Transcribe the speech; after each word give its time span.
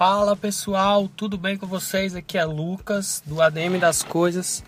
Fala 0.00 0.34
pessoal, 0.34 1.10
tudo 1.14 1.36
bem 1.36 1.58
com 1.58 1.66
vocês? 1.66 2.16
Aqui 2.16 2.38
é 2.38 2.44
Lucas 2.46 3.22
do 3.26 3.42
ADM 3.42 3.78
das 3.78 4.02
Coisas 4.02 4.64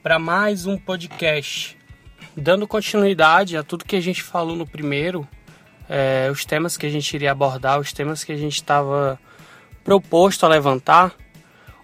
para 0.00 0.16
mais 0.16 0.64
um 0.64 0.78
podcast. 0.78 1.76
Dando 2.36 2.68
continuidade 2.68 3.56
a 3.56 3.64
tudo 3.64 3.84
que 3.84 3.96
a 3.96 4.00
gente 4.00 4.22
falou 4.22 4.54
no 4.54 4.64
primeiro, 4.64 5.26
é, 5.88 6.28
os 6.30 6.44
temas 6.44 6.76
que 6.76 6.86
a 6.86 6.88
gente 6.88 7.12
iria 7.12 7.32
abordar, 7.32 7.80
os 7.80 7.92
temas 7.92 8.22
que 8.22 8.30
a 8.30 8.36
gente 8.36 8.54
estava 8.54 9.18
proposto 9.82 10.46
a 10.46 10.48
levantar. 10.48 11.16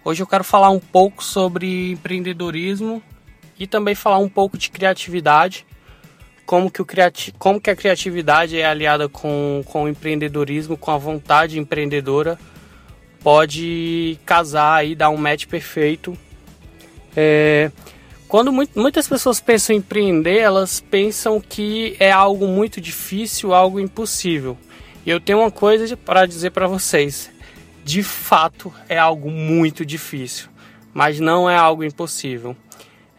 Hoje 0.01 0.23
eu 0.23 0.27
quero 0.27 0.45
falar 0.45 0.69
um 0.69 0.79
pouco 0.79 1.21
sobre 1.21 1.91
empreendedorismo 1.91 3.03
e 3.59 3.67
também 3.67 3.95
falar 3.95 4.19
um 4.19 4.29
pouco 4.29 4.57
de 4.57 4.71
criatividade, 4.71 5.67
como 6.45 6.71
que, 6.71 6.81
o 6.81 6.85
criati 6.85 7.33
como 7.33 7.59
que 7.59 7.69
a 7.69 7.75
criatividade 7.75 8.57
é 8.57 8.65
aliada 8.65 9.09
com, 9.09 9.61
com 9.65 9.83
o 9.83 9.89
empreendedorismo, 9.89 10.77
com 10.77 10.91
a 10.91 10.97
vontade 10.97 11.59
empreendedora 11.59 12.39
pode 13.23 14.19
casar 14.25 14.85
e 14.85 14.95
dar 14.95 15.09
um 15.09 15.17
match 15.17 15.45
perfeito. 15.45 16.17
É, 17.15 17.71
quando 18.27 18.51
muitas 18.51 19.07
pessoas 19.07 19.39
pensam 19.39 19.75
em 19.75 19.79
empreender, 19.79 20.37
elas 20.37 20.81
pensam 20.81 21.39
que 21.39 21.95
é 21.99 22.11
algo 22.11 22.47
muito 22.47 22.81
difícil, 22.81 23.53
algo 23.53 23.79
impossível. 23.79 24.57
E 25.05 25.09
eu 25.09 25.19
tenho 25.19 25.39
uma 25.39 25.51
coisa 25.51 25.95
para 25.95 26.25
dizer 26.25 26.51
para 26.51 26.67
vocês: 26.67 27.31
de 27.83 28.03
fato 28.03 28.73
é 28.89 28.97
algo 28.97 29.31
muito 29.31 29.85
difícil, 29.85 30.49
mas 30.93 31.19
não 31.19 31.49
é 31.49 31.55
algo 31.55 31.83
impossível. 31.85 32.55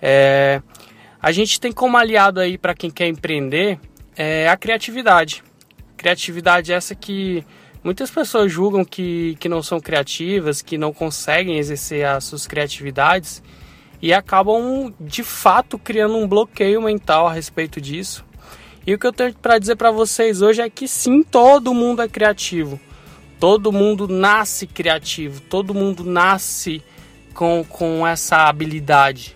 É, 0.00 0.60
a 1.20 1.32
gente 1.32 1.58
tem 1.58 1.72
como 1.72 1.96
aliado 1.96 2.38
aí 2.38 2.58
para 2.58 2.74
quem 2.74 2.90
quer 2.90 3.08
empreender 3.08 3.80
é, 4.14 4.48
a 4.48 4.56
criatividade. 4.56 5.42
Criatividade 5.96 6.72
essa 6.72 6.94
que 6.94 7.44
Muitas 7.88 8.10
pessoas 8.10 8.52
julgam 8.52 8.84
que, 8.84 9.34
que 9.40 9.48
não 9.48 9.62
são 9.62 9.80
criativas, 9.80 10.60
que 10.60 10.76
não 10.76 10.92
conseguem 10.92 11.56
exercer 11.56 12.04
as 12.04 12.24
suas 12.24 12.46
criatividades 12.46 13.42
e 14.02 14.12
acabam 14.12 14.92
de 15.00 15.24
fato 15.24 15.78
criando 15.78 16.18
um 16.18 16.28
bloqueio 16.28 16.82
mental 16.82 17.26
a 17.26 17.32
respeito 17.32 17.80
disso. 17.80 18.26
E 18.86 18.92
o 18.92 18.98
que 18.98 19.06
eu 19.06 19.12
tenho 19.12 19.32
para 19.32 19.58
dizer 19.58 19.76
para 19.76 19.90
vocês 19.90 20.42
hoje 20.42 20.60
é 20.60 20.68
que 20.68 20.86
sim, 20.86 21.22
todo 21.22 21.72
mundo 21.72 22.02
é 22.02 22.08
criativo. 22.08 22.78
Todo 23.40 23.72
mundo 23.72 24.06
nasce 24.06 24.66
criativo, 24.66 25.40
todo 25.40 25.72
mundo 25.72 26.04
nasce 26.04 26.82
com, 27.32 27.64
com 27.66 28.06
essa 28.06 28.48
habilidade. 28.48 29.34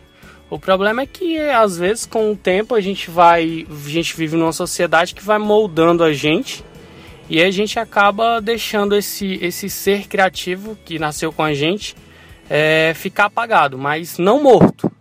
O 0.50 0.58
problema 0.58 1.00
é 1.00 1.06
que 1.06 1.38
às 1.38 1.78
vezes 1.78 2.04
com 2.04 2.30
o 2.32 2.36
tempo 2.36 2.74
a 2.74 2.82
gente 2.82 3.10
vai, 3.10 3.66
a 3.66 3.88
gente 3.88 4.14
vive 4.14 4.36
numa 4.36 4.52
sociedade 4.52 5.14
que 5.14 5.24
vai 5.24 5.38
moldando 5.38 6.04
a 6.04 6.12
gente 6.12 6.62
e 7.32 7.42
a 7.42 7.50
gente 7.50 7.78
acaba 7.78 8.42
deixando 8.42 8.94
esse, 8.94 9.38
esse 9.40 9.70
ser 9.70 10.06
criativo 10.06 10.76
que 10.84 10.98
nasceu 10.98 11.32
com 11.32 11.42
a 11.42 11.54
gente 11.54 11.96
é, 12.50 12.92
ficar 12.94 13.24
apagado, 13.24 13.78
mas 13.78 14.18
não 14.18 14.42
morto. 14.42 14.92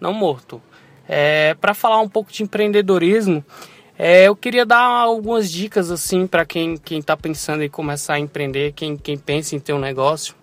Não 0.00 0.12
morto. 0.12 0.60
É, 1.08 1.54
para 1.54 1.74
falar 1.74 2.00
um 2.00 2.08
pouco 2.08 2.32
de 2.32 2.42
empreendedorismo, 2.42 3.44
é, 3.96 4.26
eu 4.26 4.34
queria 4.34 4.66
dar 4.66 4.82
algumas 4.82 5.52
dicas 5.52 5.88
assim 5.88 6.26
para 6.26 6.44
quem 6.44 6.76
quem 6.76 6.98
está 6.98 7.16
pensando 7.16 7.62
em 7.62 7.68
começar 7.68 8.14
a 8.14 8.18
empreender, 8.18 8.72
quem, 8.72 8.96
quem 8.96 9.16
pensa 9.16 9.54
em 9.54 9.60
ter 9.60 9.72
um 9.72 9.78
negócio 9.78 10.34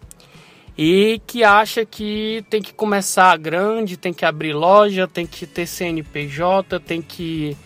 e 0.78 1.22
que 1.28 1.44
acha 1.44 1.86
que 1.86 2.46
tem 2.50 2.62
que 2.62 2.74
começar 2.74 3.38
grande, 3.38 3.98
tem 3.98 4.14
que 4.14 4.24
abrir 4.24 4.54
loja, 4.54 5.06
tem 5.06 5.28
que 5.28 5.46
ter 5.46 5.68
CNPJ, 5.68 6.80
tem 6.80 7.02
que 7.02 7.58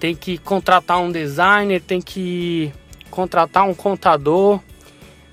tem 0.00 0.16
que 0.16 0.36
contratar 0.36 0.98
um 0.98 1.12
designer, 1.12 1.80
tem 1.80 2.00
que 2.00 2.72
contratar 3.18 3.64
um 3.68 3.74
contador. 3.74 4.60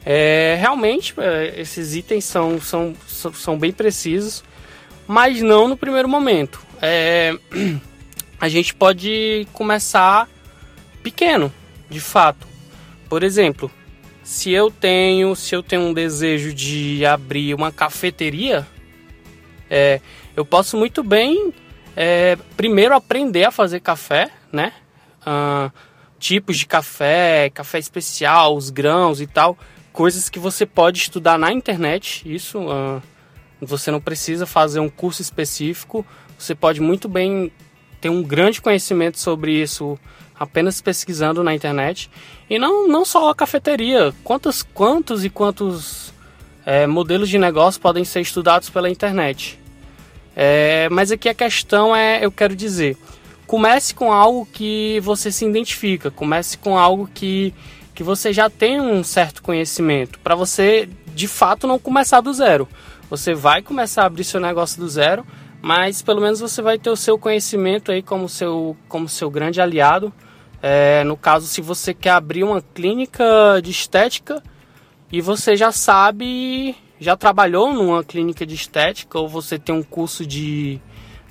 É, 0.04 0.58
realmente, 0.60 1.14
é, 1.18 1.54
esses 1.62 1.96
itens 1.96 2.26
são, 2.26 2.60
são, 2.60 2.96
são 3.06 3.60
bem 3.60 3.72
precisos, 3.72 4.44
mas 5.08 5.40
não 5.44 5.68
no 5.68 5.78
primeiro 5.78 6.10
momento. 6.10 6.60
É, 6.82 7.38
a 8.42 8.50
gente 8.50 8.74
pode 8.74 9.48
começar 9.54 10.28
pequeno, 11.04 11.54
de 11.88 12.00
fato. 12.00 12.48
Por 13.08 13.22
exemplo, 13.22 13.70
se 14.24 14.52
eu 14.52 14.72
tenho, 14.72 15.36
se 15.36 15.54
eu 15.54 15.62
tenho 15.62 15.84
um 15.84 15.94
desejo 15.94 16.56
de 16.56 17.06
abrir 17.06 17.54
uma 17.54 17.72
cafeteria, 17.72 18.66
é, 19.70 20.02
eu 20.36 20.44
posso 20.44 20.76
muito 20.76 21.04
bem 21.04 21.54
é, 21.96 22.36
primeiro 22.58 22.96
aprender 22.96 23.44
a 23.44 23.52
fazer 23.52 23.80
café, 23.80 24.32
né? 24.52 24.74
Tipos 26.20 26.58
de 26.58 26.66
café, 26.66 27.50
café 27.50 27.80
especial, 27.80 28.56
os 28.56 28.70
grãos 28.70 29.22
e 29.22 29.28
tal, 29.28 29.58
coisas 29.92 30.30
que 30.30 30.40
você 30.40 30.66
pode 30.66 31.00
estudar 31.00 31.38
na 31.38 31.52
internet. 31.52 32.24
Isso 32.26 32.60
uh, 32.60 33.02
você 33.62 33.92
não 33.92 34.02
precisa 34.02 34.46
fazer 34.46 34.80
um 34.80 34.90
curso 34.90 35.22
específico, 35.22 36.06
você 36.38 36.54
pode 36.54 36.82
muito 36.82 37.08
bem 37.08 37.52
ter 38.02 38.10
um 38.10 38.22
grande 38.22 38.62
conhecimento 38.62 39.20
sobre 39.20 39.54
isso 39.54 39.98
apenas 40.38 40.82
pesquisando 40.82 41.44
na 41.44 41.56
internet. 41.56 42.10
E 42.50 42.60
não, 42.60 42.88
não 42.88 43.06
só 43.06 43.30
a 43.30 43.36
cafeteria, 43.36 44.14
quantos, 44.24 44.62
quantos 44.62 45.24
e 45.24 45.30
quantos 45.30 46.14
é, 46.66 46.86
modelos 46.86 47.30
de 47.30 47.38
negócio 47.38 47.80
podem 47.80 48.04
ser 48.04 48.22
estudados 48.22 48.70
pela 48.70 48.90
internet. 48.90 49.60
É, 50.36 50.90
mas 50.92 51.12
aqui 51.12 51.30
a 51.30 51.34
questão 51.34 51.96
é, 51.96 52.24
eu 52.24 52.32
quero 52.32 52.56
dizer, 52.56 52.98
comece 53.48 53.94
com 53.94 54.12
algo 54.12 54.48
que 54.52 55.00
você 55.02 55.32
se 55.32 55.46
identifica, 55.46 56.12
comece 56.12 56.58
com 56.58 56.78
algo 56.78 57.10
que, 57.14 57.54
que 57.94 58.04
você 58.04 58.34
já 58.34 58.50
tem 58.50 58.80
um 58.80 59.04
certo 59.04 59.42
conhecimento, 59.42 60.20
para 60.20 60.36
você 60.36 60.90
de 61.14 61.28
fato 61.28 61.68
não 61.68 61.80
começar 61.80 62.22
do 62.22 62.34
zero. 62.34 62.68
Você 63.10 63.34
vai 63.34 63.62
começar 63.62 64.04
a 64.04 64.06
abrir 64.08 64.24
seu 64.24 64.40
negócio 64.40 64.80
do 64.80 64.90
zero, 64.90 65.26
mas 65.62 66.02
pelo 66.02 66.22
menos 66.22 66.40
você 66.40 66.62
vai 66.62 66.78
ter 66.78 66.90
o 66.90 66.96
seu 66.96 67.18
conhecimento 67.18 67.92
aí 67.92 68.02
como 68.02 68.28
seu, 68.28 68.76
como 68.88 69.08
seu 69.08 69.30
grande 69.30 69.62
aliado. 69.62 70.12
É, 70.62 71.04
no 71.04 71.16
caso, 71.16 71.48
se 71.48 71.62
você 71.62 71.94
quer 71.94 72.12
abrir 72.12 72.44
uma 72.44 72.62
clínica 72.62 73.24
de 73.64 73.72
estética 73.72 74.44
e 75.12 75.22
você 75.22 75.56
já 75.56 75.72
sabe, 75.72 76.76
já 77.00 77.16
trabalhou 77.16 77.74
numa 77.74 78.04
clínica 78.04 78.46
de 78.46 78.56
estética, 78.56 79.20
ou 79.20 79.30
você 79.30 79.60
tem 79.60 79.74
um 79.74 79.84
curso 79.84 80.26
de, 80.26 80.80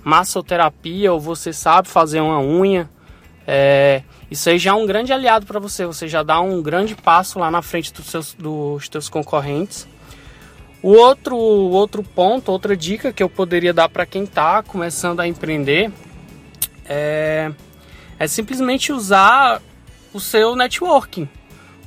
massoterapia 0.04 1.12
ou 1.12 1.18
você 1.18 1.52
sabe 1.52 1.88
fazer 1.88 2.20
uma 2.20 2.40
unha, 2.40 2.88
é, 3.46 4.02
isso 4.30 4.48
aí 4.48 4.58
já 4.58 4.70
é 4.70 4.74
um 4.74 4.86
grande 4.86 5.12
aliado 5.12 5.46
para 5.46 5.58
você. 5.58 5.86
Você 5.86 6.08
já 6.08 6.22
dá 6.22 6.40
um 6.40 6.62
grande 6.62 6.94
passo 6.94 7.38
lá 7.38 7.50
na 7.50 7.62
frente 7.62 7.92
dos, 7.92 8.06
seus, 8.06 8.34
dos 8.34 8.88
teus 8.88 9.08
concorrentes. 9.08 9.88
O 10.82 10.90
outro, 10.90 11.36
outro 11.36 12.02
ponto, 12.02 12.52
outra 12.52 12.76
dica 12.76 13.12
que 13.12 13.22
eu 13.22 13.28
poderia 13.28 13.72
dar 13.72 13.88
para 13.88 14.04
quem 14.04 14.24
está 14.24 14.62
começando 14.62 15.20
a 15.20 15.26
empreender 15.26 15.90
é, 16.84 17.50
é 18.18 18.26
simplesmente 18.26 18.92
usar 18.92 19.62
o 20.12 20.20
seu 20.20 20.54
networking, 20.54 21.26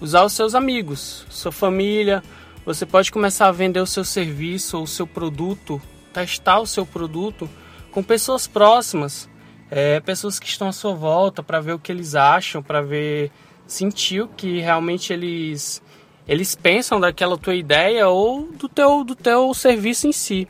usar 0.02 0.24
os 0.24 0.34
seus 0.34 0.56
amigos, 0.56 1.26
sua 1.30 1.52
família. 1.52 2.24
Você 2.66 2.86
pode 2.86 3.12
começar 3.12 3.48
a 3.48 3.52
vender 3.52 3.80
o 3.80 3.86
seu 3.86 4.04
serviço 4.04 4.78
ou 4.78 4.84
o 4.84 4.88
seu 4.88 5.06
produto, 5.06 5.80
testar 6.12 6.60
o 6.60 6.66
seu 6.66 6.86
produto 6.86 7.48
com 7.98 8.04
pessoas 8.04 8.46
próximas, 8.46 9.28
é, 9.72 10.00
pessoas 10.00 10.38
que 10.38 10.46
estão 10.46 10.68
à 10.68 10.72
sua 10.72 10.94
volta 10.94 11.42
para 11.42 11.60
ver 11.60 11.74
o 11.74 11.80
que 11.80 11.92
eles 11.92 12.14
acham, 12.14 12.62
para 12.62 12.80
ver 12.80 13.32
sentir 13.66 14.22
o 14.22 14.28
que 14.28 14.60
realmente 14.60 15.12
eles 15.12 15.82
eles 16.28 16.54
pensam 16.54 17.00
daquela 17.00 17.40
tua 17.40 17.56
ideia 17.56 18.08
ou 18.08 18.52
do 18.52 18.70
teu 18.70 19.04
do 19.04 19.16
teu 19.16 19.52
serviço 19.52 20.08
em 20.08 20.12
si. 20.12 20.48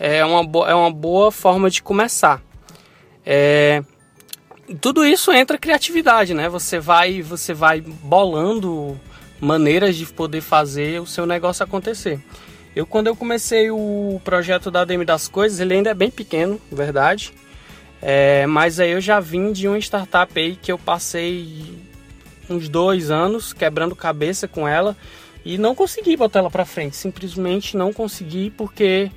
É 0.00 0.24
uma, 0.24 0.68
é 0.68 0.74
uma 0.74 0.90
boa 0.90 1.30
forma 1.30 1.70
de 1.70 1.80
começar. 1.80 2.42
É, 3.24 3.84
tudo 4.80 5.06
isso 5.06 5.30
entra 5.30 5.56
criatividade, 5.58 6.34
né? 6.34 6.48
Você 6.48 6.80
vai 6.80 7.22
você 7.22 7.54
vai 7.54 7.80
bolando 7.80 8.98
maneiras 9.40 9.94
de 9.94 10.06
poder 10.06 10.40
fazer 10.40 11.00
o 11.00 11.06
seu 11.06 11.24
negócio 11.24 11.62
acontecer. 11.62 12.20
Eu 12.74 12.86
quando 12.86 13.08
eu 13.08 13.16
comecei 13.16 13.70
o 13.70 14.20
projeto 14.24 14.70
da 14.70 14.84
DM 14.84 15.04
das 15.04 15.26
Coisas, 15.26 15.58
ele 15.60 15.74
ainda 15.74 15.90
é 15.90 15.94
bem 15.94 16.10
pequeno, 16.10 16.60
verdade. 16.70 17.32
É, 18.00 18.46
mas 18.46 18.80
aí 18.80 18.92
eu 18.92 19.00
já 19.00 19.20
vim 19.20 19.52
de 19.52 19.68
uma 19.68 19.78
startup 19.78 20.38
aí 20.38 20.56
que 20.56 20.72
eu 20.72 20.78
passei 20.78 21.78
uns 22.48 22.68
dois 22.68 23.10
anos 23.10 23.52
quebrando 23.52 23.94
cabeça 23.94 24.48
com 24.48 24.66
ela 24.66 24.96
e 25.44 25.58
não 25.58 25.74
consegui 25.74 26.16
botar 26.16 26.40
ela 26.40 26.50
para 26.50 26.64
frente. 26.64 26.96
Simplesmente 26.96 27.76
não 27.76 27.92
consegui 27.92 28.50
porque 28.50 29.10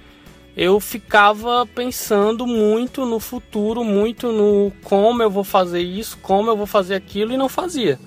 eu 0.55 0.79
ficava 0.79 1.65
pensando 1.65 2.45
muito 2.45 3.05
no 3.05 3.19
futuro, 3.19 3.83
muito 3.83 4.31
no 4.31 4.71
como 4.83 5.23
eu 5.23 5.29
vou 5.29 5.43
fazer 5.43 5.81
isso, 5.81 6.17
como 6.21 6.49
eu 6.49 6.57
vou 6.57 6.67
fazer 6.67 6.95
aquilo 6.95 7.33
e 7.33 7.37
não 7.37 7.49
fazia. 7.49 7.99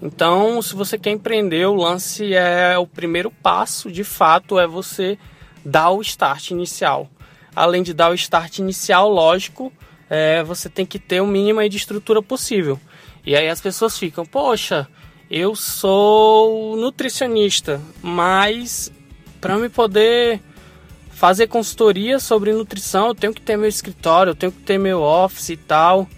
Então, 0.00 0.62
se 0.62 0.74
você 0.74 0.96
quer 0.96 1.10
empreender, 1.10 1.66
o 1.66 1.74
lance 1.74 2.32
é 2.32 2.78
o 2.78 2.86
primeiro 2.86 3.30
passo, 3.30 3.90
de 3.90 4.04
fato, 4.04 4.58
é 4.58 4.66
você 4.66 5.18
dar 5.64 5.90
o 5.90 6.00
start 6.00 6.50
inicial. 6.50 7.08
Além 7.54 7.82
de 7.82 7.92
dar 7.92 8.10
o 8.10 8.14
start 8.14 8.58
inicial, 8.58 9.10
lógico, 9.10 9.72
é, 10.08 10.42
você 10.42 10.68
tem 10.68 10.86
que 10.86 10.98
ter 10.98 11.20
o 11.20 11.26
mínimo 11.26 11.66
de 11.68 11.76
estrutura 11.76 12.22
possível. 12.22 12.78
E 13.26 13.34
aí 13.34 13.48
as 13.48 13.60
pessoas 13.60 13.98
ficam, 13.98 14.24
poxa, 14.24 14.88
Eu 15.30 15.54
sou 15.54 16.74
nutricionista, 16.78 17.82
mas 18.00 18.90
para 19.42 19.58
me 19.58 19.68
poder 19.68 20.40
fazer 21.10 21.48
consultoria 21.48 22.18
sobre 22.18 22.50
nutrição, 22.50 23.08
eu 23.08 23.14
tenho 23.14 23.34
que 23.34 23.42
ter 23.42 23.58
meu 23.58 23.68
escritório, 23.68 24.30
eu 24.30 24.34
tenho 24.34 24.50
que 24.50 24.62
ter 24.62 24.78
meu 24.78 25.02
office 25.02 25.50
e 25.50 25.56
tal. 25.58 26.08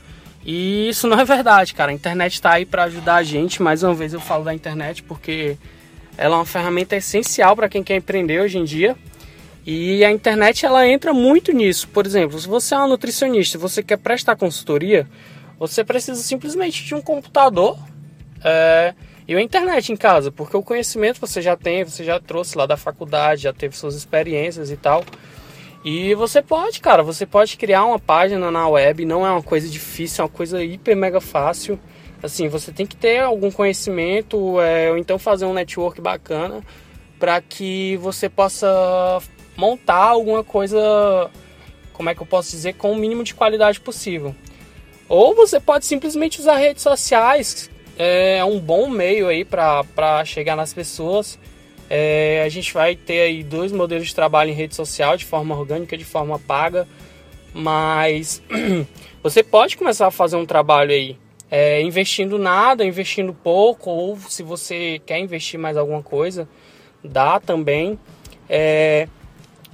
E 0.44 0.88
isso 0.88 1.06
não 1.06 1.19
é 1.20 1.25
verdade, 1.25 1.75
cara. 1.75 1.90
A 1.90 1.94
internet 1.94 2.34
está 2.34 2.54
aí 2.54 2.64
para 2.64 2.84
ajudar 2.84 3.16
a 3.16 3.22
gente. 3.22 3.62
Mais 3.62 3.82
uma 3.82 3.94
vez 3.94 4.12
eu 4.12 4.20
falo 4.20 4.44
da 4.44 4.54
internet 4.54 5.02
porque 5.02 5.56
ela 6.16 6.37
é 6.37 6.38
uma 6.38 6.46
ferramenta 6.46 6.96
essencial 6.96 7.54
para 7.54 7.69
quem 7.69 7.82
quer 7.82 7.96
empreender 7.96 8.40
hoje 8.40 8.58
em 8.58 8.64
dia. 8.64 8.96
E 9.66 10.04
a 10.04 10.10
internet 10.10 10.64
ela 10.64 10.87
entra 10.87 11.12
muito 11.12 11.52
nisso. 11.52 11.88
Por 11.88 12.06
exemplo, 12.06 12.38
se 12.38 12.48
você 12.48 12.75
é 12.75 12.78
um 12.78 12.88
nutricionista 12.88 13.56
e 13.56 13.60
você 13.60 13.82
quer 13.82 13.98
prestar 13.98 14.37
consultoria, 14.37 15.06
você 15.58 15.84
precisa 15.84 16.20
simplesmente 16.22 16.84
de 16.84 16.94
um 16.94 17.02
computador 17.02 17.78
é, 18.43 18.94
e 19.28 19.36
a 19.36 19.40
internet 19.40 19.93
em 19.93 19.96
casa, 19.96 20.32
porque 20.32 20.56
o 20.56 20.62
conhecimento 20.62 21.20
você 21.20 21.43
já 21.43 21.56
tem, 21.56 21.84
você 21.84 22.02
já 22.02 22.19
trouxe 22.19 22.56
lá 22.56 22.66
da 22.66 22.76
faculdade, 22.76 23.43
já 23.43 23.52
teve 23.52 23.76
suas 23.76 23.94
experiências 23.94 24.70
e 24.70 24.76
tal. 24.76 25.04
E 25.85 26.15
você 26.15 26.43
pode, 26.43 26.81
cara, 26.81 27.03
você 27.03 27.25
pode 27.25 27.56
criar 27.56 27.85
uma 27.85 27.99
página 27.99 28.50
na 28.50 28.69
web, 28.69 29.05
não 29.06 29.27
é 29.27 29.31
uma 29.31 29.43
coisa 29.43 29.69
difícil, 29.69 30.23
é 30.23 30.25
uma 30.27 30.32
coisa 30.32 30.62
hiper 30.62 30.94
mega 30.94 31.21
fácil. 31.21 31.81
Assim, 32.23 32.49
você 32.49 32.71
tem 32.71 32.87
que 32.87 32.97
ter 32.97 33.21
algum 33.21 33.50
conhecimento, 33.50 34.61
é, 34.61 34.91
ou 34.91 34.99
então 34.99 35.19
fazer 35.19 35.47
um 35.47 35.55
network 35.55 36.00
bacana 36.00 36.61
para 37.19 37.41
que 37.41 37.97
você 37.97 38.29
possa 38.29 39.21
montar 39.56 40.05
alguma 40.05 40.44
coisa, 40.44 41.31
como 41.93 42.11
é 42.11 42.15
que 42.15 42.21
eu 42.21 42.27
posso 42.27 42.50
dizer, 42.50 42.75
com 42.75 42.93
o 42.93 42.97
mínimo 42.97 43.25
de 43.25 43.35
qualidade 43.35 43.81
possível. 43.81 44.35
Ou 45.09 45.35
você 45.35 45.59
pode 45.59 45.87
simplesmente 45.87 46.41
usar 46.41 46.56
redes 46.56 46.82
sociais, 46.82 47.71
é 47.99 48.44
um 48.44 48.59
bom 48.61 48.88
meio 48.88 49.29
aí 49.29 49.44
para 49.44 50.25
chegar 50.25 50.56
nas 50.56 50.73
pessoas. 50.73 51.38
É, 51.92 52.44
a 52.46 52.48
gente 52.48 52.72
vai 52.72 52.94
ter 52.94 53.22
aí 53.22 53.42
dois 53.42 53.72
modelos 53.72 54.06
de 54.06 54.14
trabalho 54.14 54.50
em 54.50 54.54
rede 54.54 54.76
social, 54.76 55.16
de 55.16 55.25
forma 55.25 55.58
orgânica 55.58 55.98
de 55.98 56.04
forma 56.04 56.38
paga. 56.38 56.87
Mas 57.52 58.40
você 59.20 59.42
pode 59.42 59.76
começar 59.76 60.06
a 60.06 60.10
fazer 60.12 60.37
um 60.37 60.46
trabalho 60.46 60.92
aí 60.92 61.19
é, 61.50 61.82
investindo 61.82 62.38
nada, 62.38 62.84
investindo 62.84 63.34
pouco, 63.34 63.90
ou 63.90 64.16
se 64.16 64.42
você 64.42 65.00
quer 65.04 65.19
investir 65.19 65.58
mais 65.58 65.76
alguma 65.76 66.02
coisa, 66.02 66.48
dá 67.02 67.40
também. 67.40 67.98
É, 68.48 69.08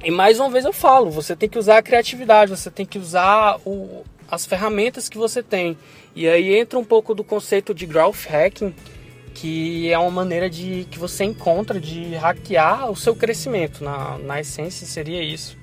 e 0.02 0.10
mais 0.10 0.40
uma 0.40 0.48
vez 0.48 0.64
eu 0.64 0.72
falo, 0.72 1.10
você 1.10 1.36
tem 1.36 1.48
que 1.48 1.58
usar 1.58 1.78
a 1.78 1.82
criatividade, 1.82 2.50
você 2.50 2.70
tem 2.70 2.86
que 2.86 2.98
usar 2.98 3.58
o, 3.66 4.04
as 4.30 4.46
ferramentas 4.46 5.08
que 5.08 5.19
você 5.19 5.42
tem. 5.42 5.76
E 6.14 6.26
aí 6.26 6.56
entra 6.56 6.78
um 6.78 6.84
pouco 6.84 7.14
do 7.14 7.22
conceito 7.22 7.74
de 7.74 7.84
growth 7.84 8.24
hacking, 8.26 8.74
que 9.36 9.92
é 9.92 9.98
uma 9.98 10.10
maneira 10.10 10.48
de 10.48 10.86
que 10.90 10.98
você 10.98 11.22
encontra 11.22 11.78
de 11.78 12.14
hackear 12.14 12.90
o 12.90 12.96
seu 12.96 13.14
crescimento. 13.14 13.84
Na, 13.84 14.16
na 14.16 14.40
essência 14.40 14.86
seria 14.86 15.22
isso. 15.22 15.58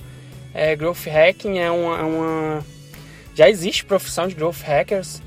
É, 0.53 0.75
growth 0.75 1.07
hacking 1.07 1.57
é 1.57 1.71
uma, 1.71 1.97
é 1.97 2.03
uma, 2.03 2.65
já 3.33 3.49
existe 3.49 3.83
profissão 3.83 4.27
de 4.27 4.35
growth 4.35 4.61
hackers 4.61 5.23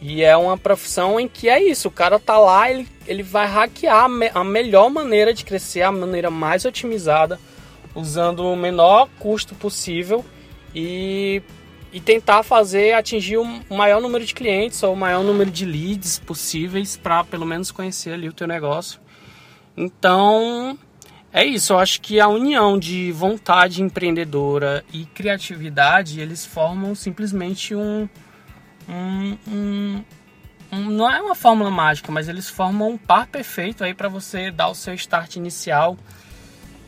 e 0.00 0.24
é 0.24 0.36
uma 0.36 0.58
profissão 0.58 1.20
em 1.20 1.28
que 1.28 1.48
é 1.48 1.62
isso, 1.62 1.86
o 1.86 1.90
cara 1.90 2.18
tá 2.18 2.36
lá, 2.36 2.68
ele, 2.68 2.88
ele 3.06 3.22
vai 3.22 3.46
hackear 3.46 4.10
a 4.34 4.44
melhor 4.44 4.90
maneira 4.90 5.32
de 5.32 5.44
crescer, 5.44 5.82
a 5.82 5.92
maneira 5.92 6.30
mais 6.30 6.64
otimizada, 6.64 7.38
usando 7.94 8.40
o 8.40 8.56
menor 8.56 9.08
custo 9.20 9.54
possível 9.54 10.24
e, 10.74 11.40
e 11.94 12.00
tentar 12.00 12.42
fazer 12.42 12.92
atingir 12.92 13.36
o 13.36 13.74
maior 13.76 14.02
número 14.02 14.26
de 14.26 14.34
clientes 14.34 14.82
ou 14.82 14.94
o 14.94 14.96
maior 14.96 15.22
número 15.22 15.48
de 15.48 15.64
leads 15.64 16.18
possíveis 16.18 16.96
para 16.96 17.22
pelo 17.22 17.46
menos 17.46 17.70
conhecer 17.70 18.12
ali 18.12 18.28
o 18.28 18.32
teu 18.32 18.48
negócio. 18.48 19.00
Então, 19.76 20.76
é 21.32 21.44
isso, 21.44 21.72
eu 21.72 21.78
acho 21.78 22.00
que 22.00 22.18
a 22.18 22.26
união 22.26 22.76
de 22.76 23.12
vontade 23.12 23.80
empreendedora 23.80 24.84
e 24.92 25.06
criatividade, 25.06 26.20
eles 26.20 26.44
formam 26.44 26.96
simplesmente 26.96 27.76
um 27.76 28.08
um, 28.88 29.38
um, 29.48 30.04
um, 30.72 30.90
não 30.90 31.10
é 31.10 31.22
uma 31.22 31.34
fórmula 31.34 31.70
mágica, 31.70 32.10
mas 32.10 32.28
eles 32.28 32.50
formam 32.50 32.90
um 32.90 32.98
par 32.98 33.28
perfeito 33.28 33.84
aí 33.84 33.94
para 33.94 34.08
você 34.08 34.50
dar 34.50 34.68
o 34.68 34.74
seu 34.74 34.94
start 34.94 35.36
inicial. 35.36 35.96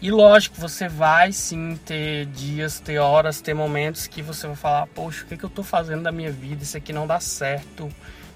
E 0.06 0.10
lógico, 0.12 0.60
você 0.60 0.86
vai 0.88 1.32
sim 1.32 1.76
ter 1.84 2.26
dias, 2.26 2.78
ter 2.78 2.96
horas, 2.96 3.40
ter 3.40 3.54
momentos 3.54 4.06
que 4.06 4.22
você 4.22 4.46
vai 4.46 4.54
falar, 4.54 4.86
poxa, 4.86 5.24
o 5.24 5.26
que, 5.26 5.36
que 5.36 5.44
eu 5.44 5.48
estou 5.48 5.64
fazendo 5.64 6.04
da 6.04 6.12
minha 6.12 6.30
vida? 6.30 6.62
Isso 6.62 6.76
aqui 6.76 6.92
não 6.92 7.08
dá 7.08 7.18
certo, 7.18 7.88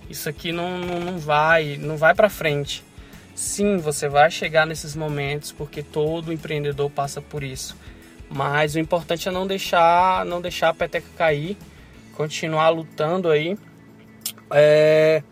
isso 0.08 0.28
aqui 0.28 0.50
não, 0.50 0.78
não, 0.78 0.99
não 0.99 1.19
vai, 1.20 1.76
não 1.76 1.96
vai 1.96 2.12
para 2.12 2.28
frente. 2.28 2.82
Sim, 3.37 3.76
você 3.76 4.08
vai 4.08 4.32
chegar 4.32 4.67
nesses 4.67 4.96
momentos 4.96 5.52
porque 5.52 5.81
todo 5.81 6.32
empreendedor 6.32 6.90
passa 6.90 7.22
por 7.22 7.44
isso. 7.44 7.76
Mas 8.28 8.75
o 8.75 8.81
importante 8.81 9.28
é 9.28 9.31
não 9.31 9.46
deixar, 9.46 10.26
não 10.26 10.40
deixar 10.40 10.70
a 10.70 10.75
peteca 10.75 11.06
cair 11.17 11.56
continuar 12.17 12.70
lutando 12.70 13.31
aí. 13.31 13.56
É, 14.50 15.22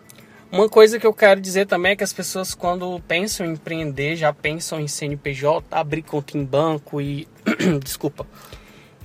uma 0.50 0.68
coisa 0.68 0.98
que 0.98 1.06
eu 1.06 1.12
quero 1.12 1.40
dizer 1.40 1.66
também 1.66 1.92
é 1.92 1.96
que 1.96 2.04
as 2.04 2.12
pessoas 2.12 2.54
quando 2.54 3.00
pensam 3.06 3.46
em 3.46 3.52
empreender 3.52 4.16
já 4.16 4.32
pensam 4.32 4.80
em 4.80 4.88
CNPJ, 4.88 5.66
abrir 5.70 6.02
conta 6.02 6.36
em 6.36 6.44
banco 6.44 7.00
e 7.00 7.28
desculpa 7.82 8.26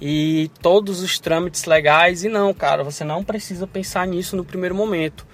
e 0.05 0.51
todos 0.61 1.01
os 1.01 1.17
trâmites 1.17 1.63
legais 1.63 2.25
e 2.25 2.29
não, 2.29 2.53
cara, 2.53 2.83
você 2.83 3.05
não 3.05 3.23
precisa 3.23 3.65
pensar 3.65 4.05
nisso 4.05 4.35
no 4.35 4.43
primeiro 4.43 4.75
momento. 4.75 5.25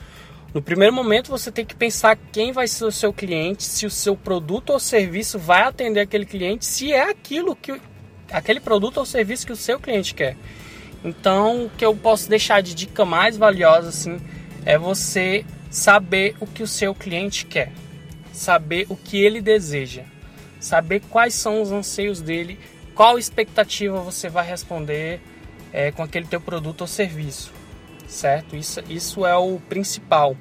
No 0.53 0.61
primeiro 0.61 0.93
momento 0.93 1.31
você 1.31 1.51
tem 1.51 1.65
que 1.65 1.75
pensar 1.75 2.15
quem 2.31 2.51
vai 2.51 2.67
ser 2.67 2.85
o 2.85 2.91
seu 2.91 3.11
cliente, 3.11 3.63
se 3.63 3.87
o 3.87 3.89
seu 3.89 4.15
produto 4.15 4.71
ou 4.71 4.79
serviço 4.79 5.39
vai 5.39 5.63
atender 5.63 6.01
aquele 6.01 6.23
cliente, 6.23 6.65
se 6.65 6.93
é 6.93 7.09
aquilo 7.09 7.55
que 7.55 7.81
aquele 8.31 8.59
produto 8.59 8.97
ou 8.97 9.05
serviço 9.07 9.45
que 9.45 9.51
o 9.51 9.55
seu 9.55 9.79
cliente 9.79 10.13
quer. 10.13 10.37
Então, 11.03 11.65
o 11.65 11.69
que 11.71 11.83
eu 11.83 11.95
posso 11.95 12.29
deixar 12.29 12.61
de 12.61 12.75
dica 12.75 13.03
mais 13.03 13.37
valiosa 13.37 13.89
assim 13.89 14.19
é 14.65 14.77
você 14.77 15.45
saber 15.69 16.35
o 16.39 16.47
que 16.47 16.63
o 16.63 16.67
seu 16.67 16.95
cliente 16.95 17.45
quer, 17.45 17.71
saber 18.33 18.85
o 18.89 18.95
que 18.95 19.21
ele 19.21 19.41
deseja, 19.41 20.03
saber 20.59 21.01
quais 21.09 21.33
são 21.33 21.61
os 21.61 21.71
anseios 21.71 22.21
dele, 22.21 22.59
qual 22.95 23.17
expectativa 23.17 24.01
você 24.01 24.29
vai 24.29 24.45
responder 24.45 25.21
é, 25.71 25.91
com 25.91 26.03
aquele 26.03 26.25
teu 26.25 26.41
produto 26.41 26.81
ou 26.81 26.87
serviço, 26.87 27.51
certo? 28.07 28.55
Isso, 28.55 28.81
isso 28.89 29.25
é 29.25 29.35
o 29.35 29.59
principal. 29.69 30.35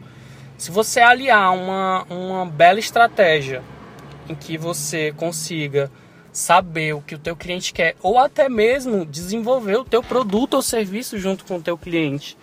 Se 0.57 0.71
você 0.71 1.01
aliar 1.01 1.55
uma, 1.55 2.05
uma 2.11 2.47
bela 2.47 2.81
estratégia 2.81 3.63
em 4.29 4.35
que 4.35 4.59
você 4.59 5.13
consiga 5.13 5.91
saber 6.33 6.95
o 6.95 7.01
que 7.01 7.15
o 7.15 7.19
teu 7.19 7.37
cliente 7.37 7.73
quer 7.73 7.97
ou 8.03 8.19
até 8.19 8.49
mesmo 8.49 9.05
desenvolver 9.05 9.77
o 9.77 9.85
teu 9.85 10.03
produto 10.03 10.55
ou 10.55 10.63
serviço 10.63 11.19
junto 11.19 11.45
com 11.45 11.57
o 11.57 11.63
teu 11.63 11.77
cliente. 11.77 12.37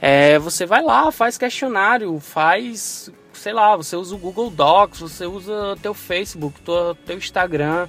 É, 0.00 0.38
você 0.38 0.64
vai 0.64 0.82
lá, 0.82 1.10
faz 1.10 1.36
questionário, 1.36 2.18
faz, 2.20 3.10
sei 3.32 3.52
lá, 3.52 3.76
você 3.76 3.96
usa 3.96 4.14
o 4.14 4.18
Google 4.18 4.50
Docs, 4.50 5.00
você 5.00 5.26
usa 5.26 5.76
teu 5.82 5.92
Facebook, 5.92 6.60
teu, 6.60 6.96
teu 7.06 7.16
Instagram, 7.16 7.88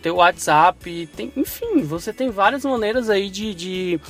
teu 0.00 0.16
WhatsApp, 0.16 1.08
tem, 1.14 1.32
enfim, 1.36 1.82
você 1.82 2.12
tem 2.12 2.30
várias 2.30 2.64
maneiras 2.64 3.10
aí 3.10 3.28
de, 3.28 3.54
de, 3.54 4.00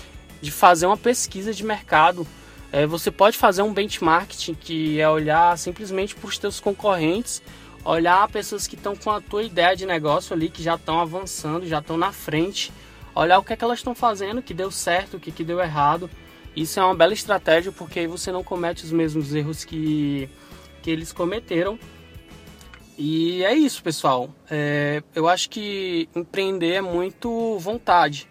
de 0.40 0.50
fazer 0.50 0.86
uma 0.86 0.96
pesquisa 0.96 1.52
de 1.52 1.64
mercado. 1.64 2.26
É, 2.70 2.86
você 2.86 3.10
pode 3.10 3.36
fazer 3.36 3.62
um 3.62 3.72
benchmarking, 3.72 4.54
que 4.54 5.00
é 5.00 5.08
olhar 5.08 5.56
simplesmente 5.58 6.14
para 6.14 6.28
os 6.28 6.38
teus 6.38 6.60
concorrentes 6.60 7.42
olhar 7.84 8.26
pessoas 8.28 8.66
que 8.66 8.74
estão 8.74 8.96
com 8.96 9.10
a 9.10 9.20
tua 9.20 9.42
ideia 9.42 9.76
de 9.76 9.84
negócio 9.84 10.34
ali, 10.34 10.48
que 10.48 10.62
já 10.62 10.74
estão 10.74 11.00
avançando, 11.00 11.66
já 11.66 11.78
estão 11.78 11.96
na 11.96 12.12
frente, 12.12 12.72
olhar 13.14 13.38
o 13.38 13.44
que 13.44 13.52
é 13.52 13.56
que 13.56 13.64
elas 13.64 13.78
estão 13.78 13.94
fazendo, 13.94 14.42
que 14.42 14.54
deu 14.54 14.70
certo, 14.70 15.16
o 15.16 15.20
que, 15.20 15.30
que 15.30 15.44
deu 15.44 15.60
errado. 15.60 16.08
Isso 16.54 16.78
é 16.78 16.84
uma 16.84 16.94
bela 16.94 17.12
estratégia 17.12 17.72
porque 17.72 18.00
aí 18.00 18.06
você 18.06 18.30
não 18.30 18.44
comete 18.44 18.84
os 18.84 18.92
mesmos 18.92 19.34
erros 19.34 19.64
que, 19.64 20.28
que 20.82 20.90
eles 20.90 21.12
cometeram. 21.12 21.78
E 22.96 23.42
é 23.42 23.52
isso, 23.52 23.82
pessoal. 23.82 24.30
É, 24.48 25.02
eu 25.14 25.28
acho 25.28 25.50
que 25.50 26.08
empreender 26.14 26.74
é 26.74 26.80
muito 26.80 27.58
vontade. 27.58 28.28